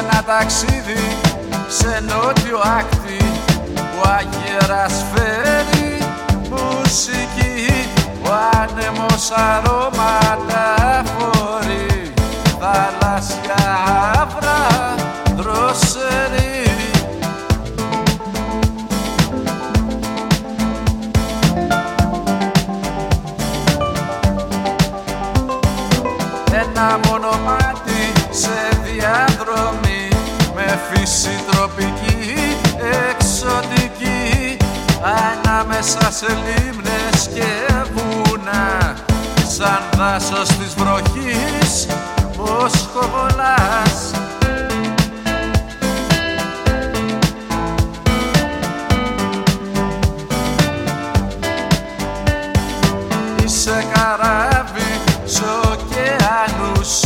[0.00, 1.18] ένα ταξίδι
[1.68, 3.24] σε νότιο άκτη
[3.98, 5.98] ο αγέρας φέρει
[6.50, 7.88] μουσική
[8.22, 8.30] ο
[8.60, 12.12] άνεμος αρώματα φορεί
[12.60, 13.78] θαλάσσια
[14.20, 14.94] αύρα
[15.36, 16.09] δροσερή
[31.10, 32.56] με φύση τροπική
[33.10, 34.56] εξωτική
[35.02, 38.94] ανάμεσα σε λίμνες και βουνά
[39.56, 41.86] σαν δάσος της βροχής
[42.36, 44.10] πως κοβολάς.
[53.44, 57.00] Είσαι καράβι σ' ωκεανούς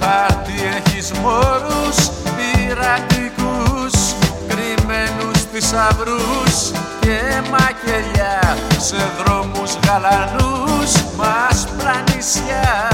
[0.00, 1.96] Χάρτη έχεις μόρους
[2.36, 3.10] πειρατικούς.
[3.12, 3.41] Κρυμμένους
[5.72, 12.92] θησαυρούς και μακελιά Σε δρόμους γαλανούς μας πλανησιά